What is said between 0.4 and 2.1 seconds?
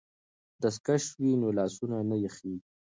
که دستکش وي نو لاسونه